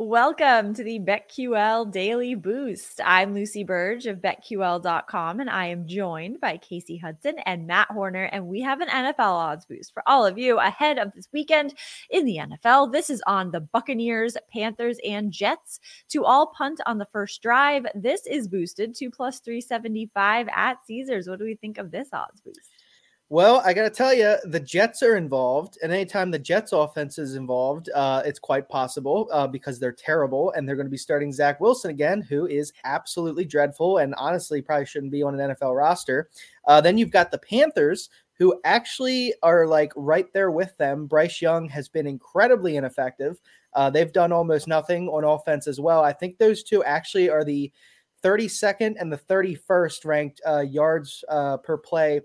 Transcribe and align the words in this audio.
Welcome 0.00 0.74
to 0.74 0.84
the 0.84 1.00
BetQL 1.00 1.90
Daily 1.90 2.36
Boost. 2.36 3.00
I'm 3.04 3.34
Lucy 3.34 3.64
Burge 3.64 4.06
of 4.06 4.18
BetQL.com, 4.18 5.40
and 5.40 5.50
I 5.50 5.66
am 5.66 5.88
joined 5.88 6.40
by 6.40 6.56
Kasey 6.56 7.00
Hudson 7.00 7.34
and 7.46 7.66
Matt 7.66 7.90
Horner. 7.90 8.26
And 8.26 8.46
we 8.46 8.60
have 8.60 8.80
an 8.80 8.86
NFL 8.86 9.18
odds 9.18 9.66
boost 9.66 9.92
for 9.92 10.04
all 10.06 10.24
of 10.24 10.38
you 10.38 10.60
ahead 10.60 10.98
of 10.98 11.12
this 11.16 11.26
weekend 11.32 11.74
in 12.10 12.26
the 12.26 12.36
NFL. 12.36 12.92
This 12.92 13.10
is 13.10 13.20
on 13.26 13.50
the 13.50 13.58
Buccaneers, 13.58 14.36
Panthers, 14.52 15.00
and 15.04 15.32
Jets 15.32 15.80
to 16.10 16.24
all 16.24 16.54
punt 16.56 16.80
on 16.86 16.98
the 16.98 17.08
first 17.10 17.42
drive. 17.42 17.84
This 17.92 18.24
is 18.24 18.46
boosted 18.46 18.94
to 18.94 19.10
plus 19.10 19.40
375 19.40 20.46
at 20.54 20.76
Caesars. 20.86 21.28
What 21.28 21.40
do 21.40 21.44
we 21.44 21.56
think 21.56 21.76
of 21.76 21.90
this 21.90 22.10
odds 22.12 22.40
boost? 22.40 22.77
Well, 23.30 23.60
I 23.62 23.74
got 23.74 23.82
to 23.82 23.90
tell 23.90 24.14
you, 24.14 24.36
the 24.44 24.58
Jets 24.58 25.02
are 25.02 25.16
involved, 25.16 25.76
and 25.82 25.92
anytime 25.92 26.30
the 26.30 26.38
Jets 26.38 26.72
offense 26.72 27.18
is 27.18 27.34
involved, 27.34 27.90
uh, 27.94 28.22
it's 28.24 28.38
quite 28.38 28.70
possible 28.70 29.28
uh, 29.30 29.46
because 29.46 29.78
they're 29.78 29.92
terrible, 29.92 30.50
and 30.52 30.66
they're 30.66 30.76
going 30.76 30.86
to 30.86 30.90
be 30.90 30.96
starting 30.96 31.30
Zach 31.30 31.60
Wilson 31.60 31.90
again, 31.90 32.22
who 32.22 32.46
is 32.46 32.72
absolutely 32.84 33.44
dreadful, 33.44 33.98
and 33.98 34.14
honestly 34.16 34.62
probably 34.62 34.86
shouldn't 34.86 35.12
be 35.12 35.22
on 35.22 35.38
an 35.38 35.50
NFL 35.50 35.76
roster. 35.76 36.30
Uh, 36.66 36.80
then 36.80 36.96
you've 36.96 37.10
got 37.10 37.30
the 37.30 37.36
Panthers, 37.36 38.08
who 38.38 38.58
actually 38.64 39.34
are 39.42 39.66
like 39.66 39.92
right 39.94 40.32
there 40.32 40.50
with 40.50 40.74
them. 40.78 41.06
Bryce 41.06 41.42
Young 41.42 41.68
has 41.68 41.86
been 41.86 42.06
incredibly 42.06 42.76
ineffective. 42.76 43.42
Uh, 43.74 43.90
they've 43.90 44.12
done 44.12 44.32
almost 44.32 44.68
nothing 44.68 45.06
on 45.08 45.24
offense 45.24 45.66
as 45.66 45.78
well. 45.78 46.02
I 46.02 46.14
think 46.14 46.38
those 46.38 46.62
two 46.62 46.82
actually 46.82 47.28
are 47.28 47.44
the 47.44 47.70
32nd 48.24 48.94
and 48.98 49.12
the 49.12 49.18
31st 49.18 50.04
ranked 50.06 50.40
uh, 50.46 50.60
yards 50.60 51.24
uh, 51.28 51.58
per 51.58 51.76
play 51.76 52.22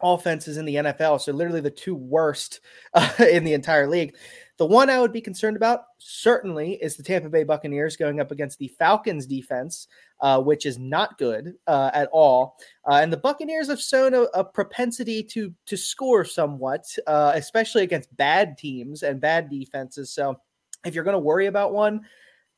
offenses 0.00 0.56
in 0.56 0.64
the 0.64 0.76
NFL. 0.76 1.20
So 1.20 1.32
literally 1.32 1.60
the 1.60 1.70
two 1.70 1.94
worst 1.94 2.60
uh, 2.94 3.10
in 3.30 3.44
the 3.44 3.54
entire 3.54 3.86
league. 3.86 4.16
The 4.58 4.66
one 4.66 4.88
I 4.88 5.00
would 5.00 5.12
be 5.12 5.20
concerned 5.20 5.56
about 5.56 5.82
certainly 5.98 6.74
is 6.80 6.96
the 6.96 7.02
Tampa 7.02 7.28
Bay 7.28 7.44
Buccaneers 7.44 7.96
going 7.96 8.20
up 8.20 8.30
against 8.30 8.58
the 8.58 8.68
Falcons 8.68 9.26
defense, 9.26 9.86
uh, 10.20 10.40
which 10.40 10.64
is 10.64 10.78
not 10.78 11.18
good 11.18 11.54
uh, 11.66 11.90
at 11.92 12.08
all. 12.10 12.56
Uh, 12.88 13.00
and 13.02 13.12
the 13.12 13.18
Buccaneers 13.18 13.68
have 13.68 13.80
shown 13.80 14.14
a, 14.14 14.22
a, 14.32 14.42
propensity 14.42 15.22
to 15.22 15.52
to 15.66 15.76
score 15.76 16.24
somewhat, 16.24 16.86
uh, 17.06 17.32
especially 17.34 17.82
against 17.82 18.16
bad 18.16 18.56
teams 18.56 19.02
and 19.02 19.20
bad 19.20 19.50
defenses. 19.50 20.10
So 20.10 20.40
if 20.86 20.94
you're 20.94 21.04
going 21.04 21.12
to 21.12 21.18
worry 21.18 21.46
about 21.46 21.74
one, 21.74 22.00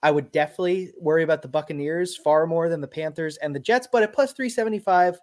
I 0.00 0.12
would 0.12 0.30
definitely 0.30 0.92
worry 1.00 1.24
about 1.24 1.42
the 1.42 1.48
Buccaneers 1.48 2.16
far 2.16 2.46
more 2.46 2.68
than 2.68 2.80
the 2.80 2.86
Panthers 2.86 3.38
and 3.38 3.52
the 3.52 3.60
Jets. 3.60 3.88
But 3.90 4.04
at 4.04 4.12
plus 4.12 4.32
375, 4.32 5.18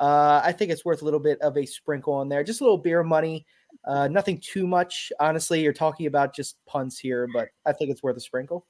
uh, 0.00 0.40
I 0.42 0.52
think 0.52 0.70
it's 0.70 0.84
worth 0.84 1.02
a 1.02 1.04
little 1.04 1.20
bit 1.20 1.40
of 1.42 1.56
a 1.56 1.66
sprinkle 1.66 2.14
on 2.14 2.28
there, 2.28 2.42
just 2.42 2.62
a 2.62 2.64
little 2.64 2.78
beer 2.78 3.02
money. 3.02 3.46
Uh, 3.86 4.08
nothing 4.08 4.40
too 4.40 4.66
much, 4.66 5.12
honestly. 5.20 5.62
You're 5.62 5.72
talking 5.72 6.06
about 6.06 6.34
just 6.34 6.56
punts 6.66 6.98
here, 6.98 7.28
but 7.32 7.48
I 7.66 7.72
think 7.72 7.90
it's 7.90 8.02
worth 8.02 8.16
a 8.16 8.20
sprinkle. 8.20 8.66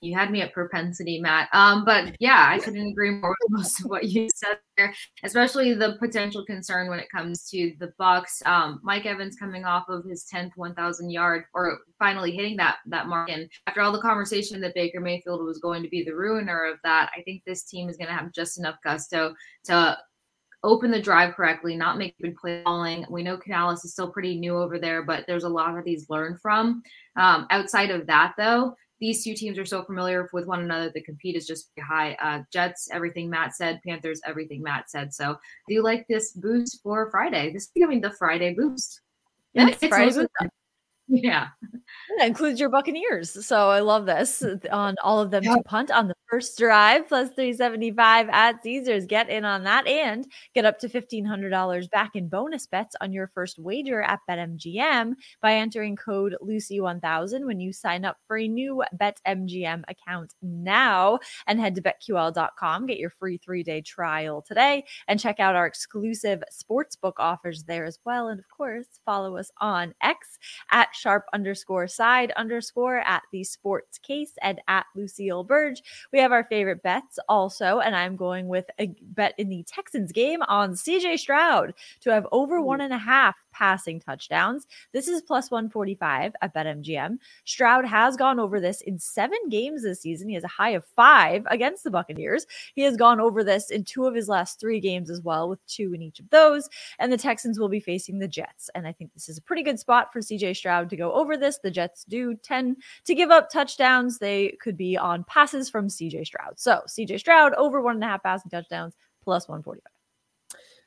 You 0.00 0.16
had 0.16 0.30
me 0.30 0.42
at 0.42 0.52
propensity, 0.52 1.20
Matt. 1.20 1.48
Um, 1.52 1.84
but 1.84 2.16
yeah, 2.20 2.48
I 2.50 2.58
couldn't 2.58 2.88
agree 2.88 3.10
more 3.10 3.30
with 3.30 3.60
most 3.60 3.80
of 3.80 3.90
what 3.90 4.04
you 4.04 4.28
said 4.34 4.58
there, 4.76 4.94
especially 5.22 5.74
the 5.74 5.96
potential 5.98 6.44
concern 6.44 6.88
when 6.88 6.98
it 6.98 7.10
comes 7.10 7.48
to 7.50 7.74
the 7.78 7.92
Bucks. 7.98 8.42
Um, 8.46 8.80
Mike 8.82 9.06
Evans 9.06 9.36
coming 9.36 9.64
off 9.64 9.84
of 9.88 10.04
his 10.04 10.26
10th 10.32 10.52
1,000 10.56 11.10
yard 11.10 11.44
or 11.54 11.78
finally 11.98 12.32
hitting 12.32 12.56
that 12.56 12.76
that 12.86 13.06
mark, 13.06 13.30
and 13.30 13.48
after 13.66 13.80
all 13.80 13.92
the 13.92 14.00
conversation 14.00 14.60
that 14.60 14.74
Baker 14.74 15.00
Mayfield 15.00 15.44
was 15.44 15.58
going 15.58 15.82
to 15.82 15.88
be 15.88 16.04
the 16.04 16.14
ruiner 16.14 16.64
of 16.64 16.78
that, 16.84 17.10
I 17.16 17.22
think 17.22 17.42
this 17.44 17.64
team 17.64 17.88
is 17.88 17.96
going 17.96 18.08
to 18.08 18.14
have 18.14 18.32
just 18.32 18.58
enough 18.58 18.76
gusto 18.84 19.34
to 19.64 19.98
open 20.64 20.90
the 20.90 21.00
drive 21.00 21.34
correctly, 21.34 21.76
not 21.76 21.98
make 21.98 22.16
good 22.20 22.34
play 22.36 22.62
calling. 22.64 23.04
We 23.10 23.22
know 23.22 23.36
Canales 23.36 23.84
is 23.84 23.92
still 23.92 24.10
pretty 24.10 24.40
new 24.40 24.56
over 24.56 24.78
there, 24.78 25.04
but 25.04 25.24
there's 25.26 25.44
a 25.44 25.48
lot 25.48 25.74
that 25.74 25.86
he's 25.86 26.08
learned 26.08 26.40
from. 26.40 26.82
Um, 27.16 27.46
outside 27.50 27.90
of 27.90 28.06
that, 28.06 28.32
though, 28.38 28.74
these 29.00 29.24
two 29.24 29.34
teams 29.34 29.58
are 29.58 29.66
so 29.66 29.82
familiar 29.84 30.28
with 30.32 30.46
one 30.46 30.62
another. 30.62 30.90
The 30.94 31.02
compete 31.02 31.36
is 31.36 31.46
just 31.46 31.70
high. 31.80 32.16
Uh, 32.22 32.42
Jets, 32.52 32.88
everything 32.92 33.28
Matt 33.28 33.54
said. 33.54 33.80
Panthers, 33.86 34.20
everything 34.26 34.62
Matt 34.62 34.90
said. 34.90 35.12
So, 35.12 35.36
do 35.68 35.74
you 35.74 35.82
like 35.82 36.06
this 36.08 36.32
boost 36.32 36.80
for 36.82 37.10
Friday? 37.10 37.52
This 37.52 37.64
is 37.64 37.70
becoming 37.74 38.00
the 38.00 38.12
Friday 38.12 38.54
boost. 38.54 39.00
Yes, 39.52 39.76
Friday 39.76 40.12
boost. 40.12 40.30
Yeah. 41.08 41.48
That 42.18 42.26
includes 42.26 42.60
your 42.60 42.68
Buccaneers. 42.68 43.46
So 43.46 43.70
I 43.70 43.80
love 43.80 44.06
this 44.06 44.44
on 44.70 44.96
all 45.02 45.20
of 45.20 45.30
them 45.30 45.42
to 45.42 45.62
punt 45.64 45.90
on 45.90 46.08
the 46.08 46.14
first 46.30 46.58
drive 46.58 47.08
plus 47.08 47.28
375 47.30 48.28
at 48.30 48.62
Caesars. 48.62 49.06
Get 49.06 49.28
in 49.28 49.44
on 49.44 49.64
that 49.64 49.86
and 49.86 50.26
get 50.54 50.64
up 50.64 50.78
to 50.80 50.88
$1,500 50.88 51.90
back 51.90 52.16
in 52.16 52.28
bonus 52.28 52.66
bets 52.66 52.96
on 53.00 53.12
your 53.12 53.30
first 53.34 53.58
wager 53.58 54.02
at 54.02 54.20
BetMGM 54.28 55.12
by 55.40 55.54
entering 55.54 55.96
code 55.96 56.36
Lucy1000 56.42 57.46
when 57.46 57.60
you 57.60 57.72
sign 57.72 58.04
up 58.04 58.16
for 58.26 58.36
a 58.36 58.48
new 58.48 58.82
BetMGM 59.00 59.84
account 59.88 60.34
now 60.42 61.18
and 61.46 61.60
head 61.60 61.74
to 61.76 61.82
betql.com. 61.82 62.86
Get 62.86 62.98
your 62.98 63.10
free 63.10 63.38
three 63.38 63.62
day 63.62 63.80
trial 63.80 64.42
today 64.42 64.84
and 65.08 65.20
check 65.20 65.40
out 65.40 65.54
our 65.54 65.66
exclusive 65.66 66.42
sportsbook 66.52 67.14
offers 67.18 67.64
there 67.64 67.84
as 67.84 67.98
well. 68.04 68.28
And 68.28 68.40
of 68.40 68.46
course, 68.48 68.86
follow 69.04 69.36
us 69.36 69.50
on 69.60 69.94
X 70.02 70.38
at 70.70 70.88
sharp 70.94 71.24
underscore 71.32 71.86
side 71.94 72.32
underscore 72.36 72.98
at 72.98 73.22
the 73.32 73.44
sports 73.44 73.98
case 73.98 74.32
and 74.42 74.60
at 74.68 74.86
Lucille 74.94 75.44
Burge. 75.44 75.82
We 76.12 76.18
have 76.18 76.32
our 76.32 76.44
favorite 76.44 76.82
bets 76.82 77.18
also, 77.28 77.80
and 77.80 77.94
I'm 77.94 78.16
going 78.16 78.48
with 78.48 78.66
a 78.78 78.94
bet 79.02 79.34
in 79.38 79.48
the 79.48 79.64
Texans 79.64 80.12
game 80.12 80.42
on 80.42 80.74
CJ 80.74 81.18
Stroud 81.18 81.74
to 82.00 82.10
have 82.10 82.26
over 82.32 82.60
one 82.60 82.80
and 82.80 82.92
a 82.92 82.98
half 82.98 83.36
passing 83.54 84.00
touchdowns. 84.00 84.66
This 84.92 85.08
is 85.08 85.22
plus 85.22 85.50
145 85.50 86.32
at 86.42 86.54
BetMGM. 86.54 87.18
Stroud 87.44 87.86
has 87.86 88.16
gone 88.16 88.40
over 88.40 88.60
this 88.60 88.80
in 88.82 88.98
seven 88.98 89.38
games 89.48 89.82
this 89.82 90.02
season. 90.02 90.28
He 90.28 90.34
has 90.34 90.44
a 90.44 90.48
high 90.48 90.70
of 90.70 90.84
five 90.84 91.44
against 91.46 91.84
the 91.84 91.90
Buccaneers. 91.90 92.46
He 92.74 92.82
has 92.82 92.96
gone 92.96 93.20
over 93.20 93.44
this 93.44 93.70
in 93.70 93.84
two 93.84 94.06
of 94.06 94.14
his 94.14 94.28
last 94.28 94.60
three 94.60 94.80
games 94.80 95.08
as 95.08 95.22
well, 95.22 95.48
with 95.48 95.64
two 95.66 95.94
in 95.94 96.02
each 96.02 96.18
of 96.18 96.28
those. 96.30 96.68
And 96.98 97.12
the 97.12 97.16
Texans 97.16 97.58
will 97.58 97.68
be 97.68 97.80
facing 97.80 98.18
the 98.18 98.28
Jets. 98.28 98.68
And 98.74 98.86
I 98.86 98.92
think 98.92 99.14
this 99.14 99.28
is 99.28 99.38
a 99.38 99.42
pretty 99.42 99.62
good 99.62 99.78
spot 99.78 100.12
for 100.12 100.20
CJ 100.20 100.56
Stroud 100.56 100.90
to 100.90 100.96
go 100.96 101.12
over 101.12 101.36
this. 101.36 101.58
The 101.58 101.70
Jets 101.70 102.04
do 102.04 102.34
tend 102.34 102.78
to 103.04 103.14
give 103.14 103.30
up 103.30 103.50
touchdowns. 103.50 104.18
They 104.18 104.56
could 104.60 104.76
be 104.76 104.96
on 104.96 105.24
passes 105.24 105.70
from 105.70 105.88
CJ 105.88 106.26
Stroud. 106.26 106.58
So 106.58 106.82
CJ 106.88 107.20
Stroud 107.20 107.54
over 107.54 107.80
one 107.80 107.94
and 107.94 108.04
a 108.04 108.08
half 108.08 108.22
passing 108.22 108.50
touchdowns 108.50 108.94
plus 109.22 109.48
145. 109.48 109.93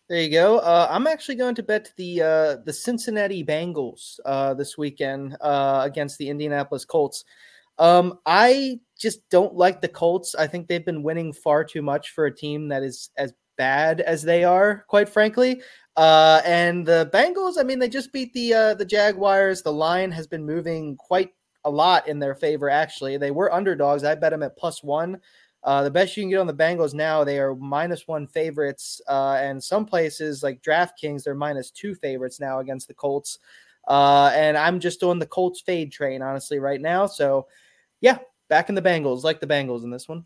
There 0.10 0.22
you 0.22 0.32
go. 0.32 0.60
Uh, 0.60 0.88
I'm 0.90 1.06
actually 1.06 1.36
going 1.36 1.56
to 1.56 1.64
bet 1.64 1.92
the 1.98 2.22
uh, 2.22 2.56
the 2.64 2.72
Cincinnati 2.72 3.44
Bengals 3.44 4.20
uh, 4.26 4.54
this 4.54 4.78
weekend 4.78 5.36
uh, 5.42 5.82
against 5.84 6.18
the 6.18 6.30
Indianapolis 6.30 6.86
Colts. 6.86 7.26
Um, 7.78 8.20
I 8.26 8.80
just 8.98 9.28
don't 9.30 9.56
like 9.56 9.82
the 9.82 9.90
Colts. 9.90 10.34
I 10.34 10.48
think 10.48 10.68
they've 10.68 10.86
been 10.86 11.04
winning 11.04 11.34
far 11.34 11.66
too 11.66 11.82
much 11.82 12.12
for 12.12 12.26
a 12.26 12.36
team 12.36 12.70
that 12.70 12.84
is 12.84 13.10
as 13.18 13.34
bad 13.58 14.00
as 14.00 14.22
they 14.24 14.46
are, 14.46 14.86
quite 14.88 15.10
frankly. 15.10 15.62
Uh, 15.98 16.42
and 16.46 16.86
the 16.86 17.10
Bengals, 17.14 17.60
I 17.60 17.64
mean, 17.64 17.80
they 17.80 17.90
just 17.90 18.14
beat 18.14 18.32
the 18.34 18.54
uh, 18.54 18.74
the 18.76 18.86
Jaguars. 18.86 19.62
The 19.62 19.74
line 19.74 20.12
has 20.12 20.26
been 20.26 20.46
moving 20.46 20.96
quite 20.96 21.32
a 21.66 21.70
lot 21.70 22.08
in 22.08 22.18
their 22.18 22.36
favor. 22.36 22.70
Actually, 22.70 23.18
they 23.18 23.32
were 23.32 23.54
underdogs. 23.54 24.06
I 24.06 24.16
bet 24.16 24.32
them 24.32 24.44
at 24.44 24.56
plus 24.56 24.82
one. 24.82 25.20
Uh, 25.68 25.84
the 25.84 25.92
best 25.92 26.16
you 26.16 26.24
can 26.24 26.30
get 26.30 26.40
on 26.40 26.48
the 26.48 26.54
Bengals 26.54 26.94
now, 26.94 27.26
they 27.26 27.40
are 27.40 27.54
minus 27.54 28.08
one 28.08 28.26
favorites, 28.26 29.02
uh, 29.10 29.38
and 29.38 29.62
some 29.62 29.86
places 29.86 30.42
like 30.42 30.62
DraftKings, 30.62 31.26
they're 31.26 31.36
minus 31.36 31.72
two 31.72 31.94
favorites 31.94 32.40
now 32.40 32.60
against 32.60 32.88
the 32.88 32.94
Colts. 32.94 33.40
Uh, 33.86 34.32
and 34.34 34.58
I'm 34.58 34.80
just 34.80 35.04
on 35.04 35.20
the 35.20 35.26
Colts 35.26 35.60
fade 35.60 35.92
train, 35.92 36.22
honestly, 36.22 36.60
right 36.60 36.80
now. 36.80 37.06
So, 37.06 37.48
yeah, 38.00 38.20
back 38.48 38.70
in 38.70 38.76
the 38.76 38.82
Bengals, 38.82 39.24
like 39.24 39.42
the 39.42 39.46
Bengals 39.46 39.84
in 39.84 39.90
this 39.90 40.08
one. 40.08 40.26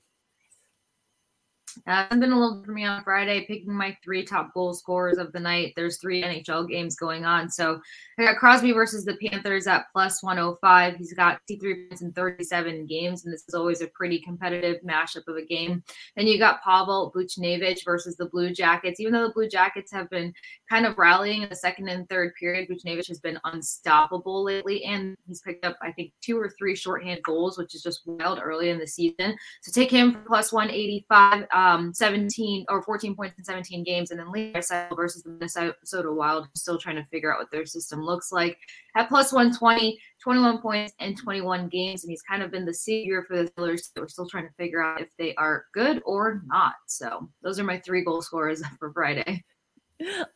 Uh, 1.88 2.06
it's 2.10 2.20
been 2.20 2.32
a 2.32 2.40
little 2.40 2.64
for 2.64 2.72
me 2.72 2.86
on 2.86 3.04
Friday, 3.04 3.46
picking 3.46 3.74
my 3.74 3.96
three 4.04 4.24
top 4.26 4.54
goal 4.54 4.74
scorers 4.74 5.18
of 5.18 5.32
the 5.32 5.40
night. 5.40 5.74
There's 5.76 5.98
three 6.00 6.22
NHL 6.22 6.68
games 6.70 6.96
going 6.96 7.26
on. 7.26 7.50
So 7.50 7.80
I 8.18 8.24
got 8.24 8.38
Crosby 8.38 8.72
versus 8.72 9.06
the 9.06 9.16
Panthers 9.16 9.68
at 9.68 9.86
plus 9.94 10.22
105. 10.22 10.96
He's 10.96 11.14
got 11.14 11.40
53 11.48 11.88
points 11.88 12.02
in 12.02 12.12
37 12.14 12.86
games, 12.86 13.26
and 13.26 13.34
this 13.34 13.46
is 13.48 13.54
always 13.54 13.82
a 13.82 13.88
pretty 13.88 14.20
competitive 14.20 14.78
mashup 14.84 15.28
of 15.28 15.38
a 15.38 15.46
game. 15.46 15.84
Then 16.16 16.28
you 16.28 16.38
got 16.38 16.62
Pavel 16.62 17.12
Buchnevich 17.16 17.86
versus 17.86 18.18
the 18.18 18.26
Blue 18.26 18.52
Jackets. 18.52 19.00
Even 19.00 19.14
though 19.14 19.28
the 19.28 19.34
Blue 19.34 19.48
Jackets 19.48 19.92
have 19.92 20.10
been 20.10 20.34
kind 20.70 20.86
of 20.86 20.98
rallying 20.98 21.44
in 21.44 21.50
the 21.50 21.56
second 21.56 21.88
and 21.88 22.08
third 22.10 22.34
period, 22.40 22.70
Buchnevich 22.70 23.08
has 23.08 23.20
been 23.20 23.40
unstoppable 23.46 24.44
lately, 24.44 24.84
and 24.84 25.16
he's 25.28 25.42
picked 25.42 25.66
up, 25.66 25.78
I 25.82 25.92
think, 25.92 26.12
two 26.22 26.38
or 26.38 26.54
three 26.58 26.76
shorthand 26.76 27.22
goals, 27.24 27.58
which 27.58 27.76
is 27.76 27.82
just 27.82 28.02
wild 28.06 28.40
early 28.44 28.70
in 28.70 28.80
the 28.80 28.88
season. 28.88 29.36
So 29.62 29.72
take 29.72 29.92
him 29.92 30.14
for 30.14 30.20
plus 30.22 30.52
185 30.52 31.48
um, 31.62 31.94
17 31.94 32.66
or 32.70 32.82
14 32.82 33.16
points 33.16 33.38
in 33.38 33.44
17 33.44 33.84
games. 33.84 34.12
And 34.12 34.20
then 34.20 34.32
Levi 34.32 34.62
versus 34.96 35.24
the 35.24 35.30
Minnesota 35.30 36.12
Wild, 36.12 36.48
still 36.56 36.78
trying 36.78 36.96
to 36.96 37.06
figure 37.06 37.32
out 37.32 37.40
what 37.40 37.52
their 37.52 37.66
system 37.66 38.02
looks 38.02 38.32
like. 38.32 38.58
At 38.96 39.10
plus 39.10 39.32
120, 39.32 40.00
21 40.24 40.62
points 40.62 40.94
in 41.00 41.16
21 41.16 41.70
games. 41.70 42.04
And 42.04 42.10
he's 42.10 42.24
kind 42.24 42.42
of 42.42 42.52
been 42.52 42.66
the 42.66 42.74
savior 42.74 43.24
for 43.28 43.38
the 43.38 43.52
Steelers. 43.52 43.90
We're 43.96 44.08
still 44.08 44.28
trying 44.28 44.48
to 44.48 44.54
figure 44.56 44.84
out 44.84 45.02
if 45.02 45.10
they 45.18 45.36
are 45.36 45.66
good 45.74 46.02
or 46.06 46.42
not. 46.48 46.74
So 46.88 47.30
those 47.44 47.60
are 47.60 47.64
my 47.64 47.80
three 47.80 48.04
goal 48.04 48.22
scorers 48.22 48.64
for 48.80 48.92
Friday. 48.94 49.44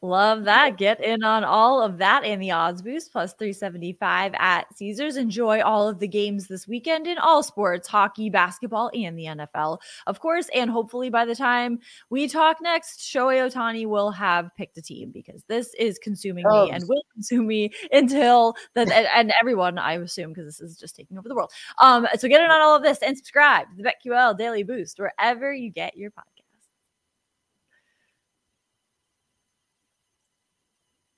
Love 0.02 0.46
that. 0.46 0.78
Get 0.78 1.04
in 1.04 1.24
on 1.24 1.44
all 1.44 1.82
of 1.82 1.98
that 1.98 2.24
and 2.24 2.42
the 2.42 2.52
odds 2.52 2.82
boost 2.82 3.12
plus 3.12 3.34
375 3.34 4.34
at 4.38 4.66
Caesars. 4.76 5.18
Enjoy 5.18 5.62
all 5.62 5.88
of 5.88 6.00
the 6.00 6.08
games 6.08 6.48
this 6.48 6.68
weekend 6.68 7.08
in 7.08 7.18
all 7.18 7.44
sports 7.44 7.88
hockey, 7.88 8.30
basketball, 8.30 8.92
and 8.94 9.18
the 9.18 9.26
NFL, 9.26 9.80
of 10.08 10.20
course. 10.20 10.50
And 10.54 10.70
hopefully, 10.70 11.10
by 11.10 11.26
the 11.26 11.36
time 11.36 11.80
we 12.10 12.28
talk 12.28 12.58
next, 12.62 13.00
Shohei 13.00 13.50
Ohtani 13.50 13.86
will 13.86 14.12
have 14.12 14.50
picked 14.58 14.78
a 14.78 14.82
team 14.82 15.12
because 15.12 15.44
this 15.48 15.74
is 15.80 16.00
consuming 16.00 16.46
me 16.50 16.72
and 16.72 16.84
will 16.88 17.04
consume 17.14 17.48
me 17.48 17.72
until 17.92 18.56
that 18.74 18.92
and 18.92 19.34
everyone, 19.40 19.78
I 19.78 19.94
assume, 19.94 20.34
because 20.34 20.46
this 20.46 20.62
is 20.62 20.78
just 20.78 20.96
taking 20.96 21.18
over 21.18 21.28
the 21.28 21.36
world. 21.36 21.52
Um, 21.82 22.08
so 22.18 22.28
get 22.28 22.42
in 22.42 22.52
on 22.52 22.62
all 22.62 22.76
of 22.76 22.84
this 22.84 23.00
and 23.02 23.18
subscribe 23.18 23.68
to 23.70 23.82
the 23.82 23.84
BetQL 23.84 24.38
Daily 24.38 24.64
Boost 24.64 25.00
wherever 25.00 25.54
you 25.54 25.70
get 25.70 25.98
your 25.98 26.12
podcast. 26.12 26.35